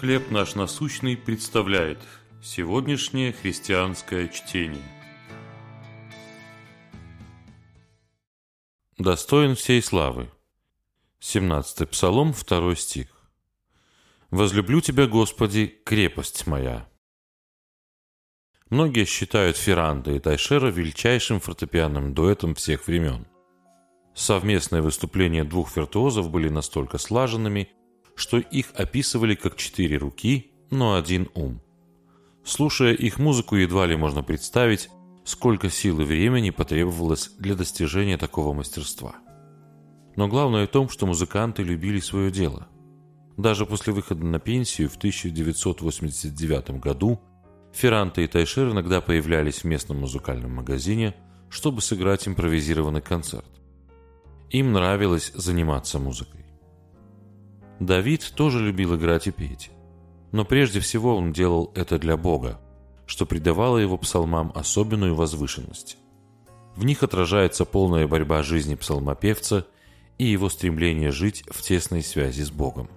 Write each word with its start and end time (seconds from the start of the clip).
«Хлеб 0.00 0.30
наш 0.30 0.54
насущный» 0.56 1.16
представляет 1.16 1.98
сегодняшнее 2.42 3.32
христианское 3.32 4.28
чтение. 4.28 4.82
Достоин 8.98 9.54
всей 9.54 9.80
славы. 9.80 10.30
17 11.20 11.88
Псалом, 11.88 12.34
2 12.34 12.74
стих. 12.74 13.08
«Возлюблю 14.30 14.82
Тебя, 14.82 15.06
Господи, 15.06 15.66
крепость 15.82 16.46
моя». 16.46 16.86
Многие 18.68 19.06
считают 19.06 19.56
Ферранда 19.56 20.12
и 20.12 20.18
Тайшера 20.18 20.66
величайшим 20.66 21.40
фортепианным 21.40 22.12
дуэтом 22.12 22.54
всех 22.54 22.86
времен. 22.86 23.26
Совместные 24.14 24.82
выступления 24.82 25.44
двух 25.44 25.74
виртуозов 25.74 26.30
были 26.30 26.50
настолько 26.50 26.98
слаженными– 26.98 27.70
что 28.16 28.38
их 28.38 28.72
описывали 28.74 29.36
как 29.36 29.56
четыре 29.56 29.98
руки, 29.98 30.50
но 30.70 30.96
один 30.96 31.28
ум. 31.34 31.60
Слушая 32.44 32.94
их 32.94 33.18
музыку, 33.18 33.56
едва 33.56 33.86
ли 33.86 33.94
можно 33.94 34.22
представить, 34.22 34.88
сколько 35.24 35.70
сил 35.70 36.00
и 36.00 36.04
времени 36.04 36.50
потребовалось 36.50 37.30
для 37.38 37.54
достижения 37.54 38.16
такого 38.16 38.52
мастерства. 38.52 39.16
Но 40.16 40.28
главное 40.28 40.66
в 40.66 40.70
том, 40.70 40.88
что 40.88 41.06
музыканты 41.06 41.62
любили 41.62 42.00
свое 42.00 42.30
дело. 42.30 42.68
Даже 43.36 43.66
после 43.66 43.92
выхода 43.92 44.24
на 44.24 44.38
пенсию 44.38 44.88
в 44.88 44.96
1989 44.96 46.80
году 46.80 47.20
Ферранте 47.72 48.24
и 48.24 48.26
Тайшер 48.26 48.70
иногда 48.70 49.02
появлялись 49.02 49.58
в 49.58 49.64
местном 49.64 50.00
музыкальном 50.00 50.54
магазине, 50.54 51.14
чтобы 51.50 51.82
сыграть 51.82 52.26
импровизированный 52.26 53.02
концерт. 53.02 53.44
Им 54.50 54.72
нравилось 54.72 55.32
заниматься 55.34 55.98
музыкой. 55.98 56.35
Давид 57.80 58.32
тоже 58.34 58.64
любил 58.64 58.96
играть 58.96 59.26
и 59.26 59.30
петь. 59.30 59.70
Но 60.32 60.44
прежде 60.44 60.80
всего 60.80 61.16
он 61.16 61.32
делал 61.32 61.72
это 61.74 61.98
для 61.98 62.16
Бога, 62.16 62.58
что 63.06 63.26
придавало 63.26 63.78
его 63.78 63.96
псалмам 63.98 64.50
особенную 64.54 65.14
возвышенность. 65.14 65.98
В 66.74 66.84
них 66.84 67.02
отражается 67.02 67.64
полная 67.64 68.06
борьба 68.06 68.42
жизни 68.42 68.74
псалмопевца 68.74 69.66
и 70.18 70.24
его 70.24 70.48
стремление 70.48 71.10
жить 71.10 71.44
в 71.48 71.62
тесной 71.62 72.02
связи 72.02 72.42
с 72.42 72.50
Богом. 72.50 72.90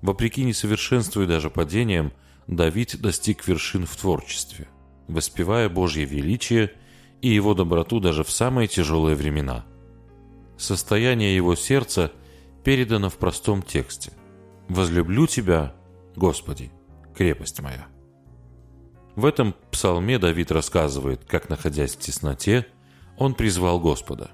Вопреки 0.00 0.44
несовершенству 0.44 1.22
и 1.22 1.26
даже 1.26 1.50
падениям, 1.50 2.12
Давид 2.48 3.00
достиг 3.00 3.46
вершин 3.46 3.86
в 3.86 3.96
творчестве, 3.96 4.68
воспевая 5.06 5.68
Божье 5.68 6.04
величие 6.04 6.72
и 7.20 7.28
его 7.28 7.54
доброту 7.54 8.00
даже 8.00 8.24
в 8.24 8.30
самые 8.30 8.66
тяжелые 8.66 9.14
времена. 9.14 9.64
Состояние 10.56 11.36
его 11.36 11.54
сердца– 11.56 12.12
передано 12.64 13.08
в 13.08 13.16
простом 13.16 13.62
тексте. 13.62 14.12
«Возлюблю 14.68 15.26
Тебя, 15.26 15.74
Господи, 16.16 16.70
крепость 17.14 17.60
моя». 17.60 17.86
В 19.14 19.26
этом 19.26 19.54
псалме 19.70 20.18
Давид 20.18 20.50
рассказывает, 20.50 21.24
как, 21.24 21.48
находясь 21.48 21.94
в 21.94 21.98
тесноте, 21.98 22.66
он 23.18 23.34
призвал 23.34 23.78
Господа, 23.78 24.30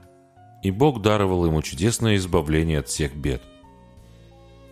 и 0.62 0.70
Бог 0.70 1.02
даровал 1.02 1.46
ему 1.46 1.62
чудесное 1.62 2.16
избавление 2.16 2.78
от 2.78 2.88
всех 2.88 3.16
бед. 3.16 3.42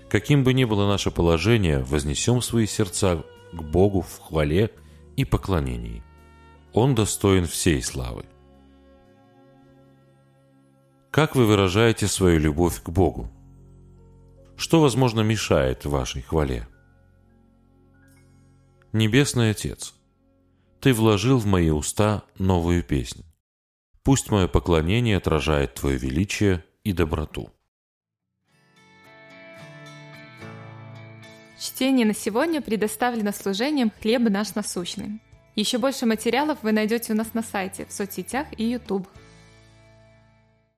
Каким 0.08 0.44
бы 0.44 0.54
ни 0.54 0.64
было 0.64 0.86
наше 0.86 1.10
положение, 1.10 1.80
вознесем 1.80 2.40
свои 2.40 2.66
сердца 2.66 3.24
к 3.52 3.62
Богу 3.62 4.02
в 4.02 4.20
хвале 4.20 4.70
и 5.16 5.24
поклонении. 5.24 6.02
Он 6.72 6.94
достоин 6.94 7.46
всей 7.46 7.82
славы. 7.82 8.26
Как 11.10 11.34
вы 11.34 11.46
выражаете 11.46 12.06
свою 12.06 12.38
любовь 12.38 12.82
к 12.82 12.90
Богу? 12.90 13.28
Что, 14.56 14.80
возможно, 14.80 15.20
мешает 15.20 15.84
вашей 15.84 16.22
хвале? 16.22 16.66
Небесный 18.92 19.50
Отец, 19.50 19.94
Ты 20.80 20.94
вложил 20.94 21.38
в 21.38 21.46
мои 21.46 21.70
уста 21.70 22.22
новую 22.38 22.82
песнь. 22.82 23.24
Пусть 24.02 24.30
мое 24.30 24.48
поклонение 24.48 25.18
отражает 25.18 25.74
Твое 25.74 25.98
величие 25.98 26.64
и 26.84 26.92
доброту. 26.92 27.50
Чтение 31.58 32.06
на 32.06 32.14
сегодня 32.14 32.60
предоставлено 32.62 33.32
служением 33.32 33.90
«Хлеб 34.00 34.22
наш 34.30 34.54
насущный». 34.54 35.20
Еще 35.54 35.78
больше 35.78 36.04
материалов 36.06 36.58
вы 36.62 36.72
найдете 36.72 37.12
у 37.12 37.16
нас 37.16 37.32
на 37.32 37.42
сайте, 37.42 37.86
в 37.86 37.92
соцсетях 37.92 38.46
и 38.58 38.64
YouTube. 38.64 39.08